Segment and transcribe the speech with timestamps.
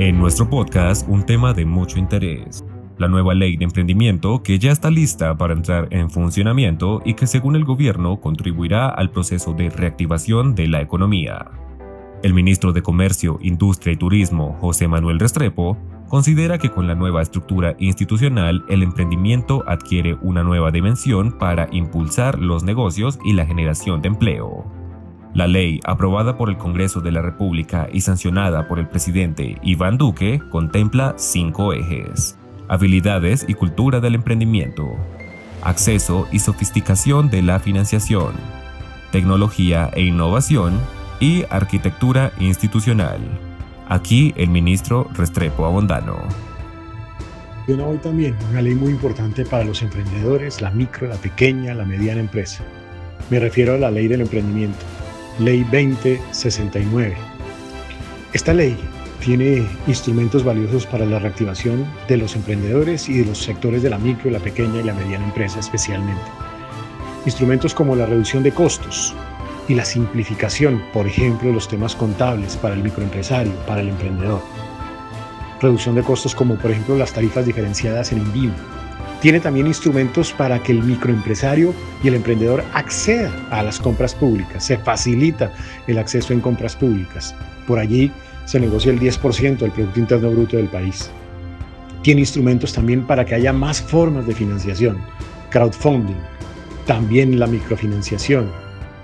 [0.00, 2.64] En nuestro podcast, un tema de mucho interés.
[2.98, 7.26] La nueva ley de emprendimiento que ya está lista para entrar en funcionamiento y que
[7.26, 11.50] según el gobierno contribuirá al proceso de reactivación de la economía.
[12.22, 15.76] El ministro de Comercio, Industria y Turismo, José Manuel Restrepo,
[16.06, 22.38] considera que con la nueva estructura institucional el emprendimiento adquiere una nueva dimensión para impulsar
[22.38, 24.77] los negocios y la generación de empleo.
[25.38, 29.96] La ley, aprobada por el Congreso de la República y sancionada por el presidente Iván
[29.96, 32.36] Duque, contempla cinco ejes.
[32.66, 34.96] Habilidades y cultura del emprendimiento.
[35.62, 38.32] Acceso y sofisticación de la financiación.
[39.12, 40.76] Tecnología e innovación.
[41.20, 43.20] Y arquitectura institucional.
[43.88, 46.16] Aquí el ministro Restrepo Abondano.
[47.68, 52.18] Hoy también una ley muy importante para los emprendedores, la micro, la pequeña, la mediana
[52.18, 52.64] empresa.
[53.30, 54.84] Me refiero a la ley del emprendimiento,
[55.38, 57.16] ley 2069.
[58.32, 58.76] Esta ley
[59.24, 63.98] tiene instrumentos valiosos para la reactivación de los emprendedores y de los sectores de la
[63.98, 66.22] micro, la pequeña y la mediana empresa especialmente.
[67.24, 69.14] Instrumentos como la reducción de costos,
[69.68, 74.40] y la simplificación, por ejemplo, los temas contables para el microempresario, para el emprendedor.
[75.60, 78.52] Reducción de costos como por ejemplo las tarifas diferenciadas en Envío.
[79.20, 84.64] Tiene también instrumentos para que el microempresario y el emprendedor acceda a las compras públicas.
[84.64, 85.52] Se facilita
[85.88, 87.34] el acceso en compras públicas.
[87.66, 88.12] Por allí
[88.44, 91.10] se negocia el 10% del Producto Interno Bruto del país.
[92.02, 94.98] Tiene instrumentos también para que haya más formas de financiación,
[95.50, 96.16] crowdfunding,
[96.86, 98.50] también la microfinanciación,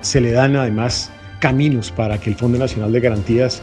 [0.00, 3.62] se le dan además caminos para que el Fondo Nacional de Garantías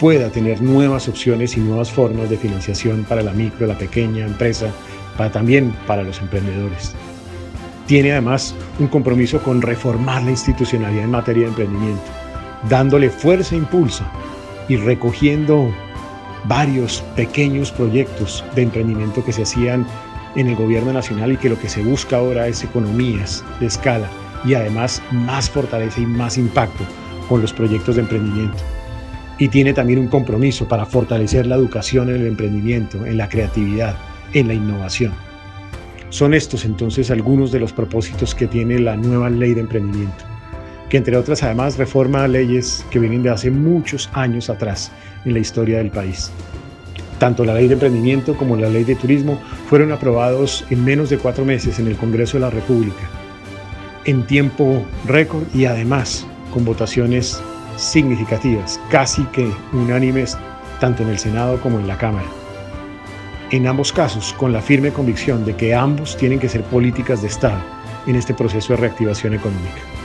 [0.00, 4.72] pueda tener nuevas opciones y nuevas formas de financiación para la micro, la pequeña empresa,
[5.16, 6.94] para también para los emprendedores.
[7.86, 12.02] Tiene además un compromiso con reformar la institucionalidad en materia de emprendimiento,
[12.68, 14.04] dándole fuerza e impulso
[14.68, 15.72] y recogiendo
[16.44, 19.86] varios pequeños proyectos de emprendimiento que se hacían
[20.34, 24.08] en el gobierno nacional y que lo que se busca ahora es economías de escala
[24.44, 26.84] y además más fortaleza y más impacto
[27.28, 28.58] con los proyectos de emprendimiento.
[29.38, 33.96] Y tiene también un compromiso para fortalecer la educación en el emprendimiento, en la creatividad,
[34.34, 35.12] en la innovación.
[36.10, 40.24] Son estos entonces algunos de los propósitos que tiene la nueva ley de emprendimiento,
[40.88, 44.92] que entre otras además reforma leyes que vienen de hace muchos años atrás
[45.24, 46.30] en la historia del país.
[47.18, 51.18] Tanto la ley de emprendimiento como la ley de turismo fueron aprobados en menos de
[51.18, 53.08] cuatro meses en el Congreso de la República
[54.04, 57.40] en tiempo récord y además con votaciones
[57.76, 60.36] significativas, casi que unánimes
[60.80, 62.41] tanto en el Senado como en la Cámara.
[63.52, 67.28] En ambos casos, con la firme convicción de que ambos tienen que ser políticas de
[67.28, 67.62] Estado
[68.06, 70.01] en este proceso de reactivación económica.